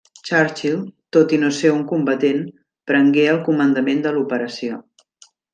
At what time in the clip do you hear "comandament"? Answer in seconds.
3.51-4.05